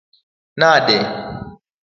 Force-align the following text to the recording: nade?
nade? 0.59 0.97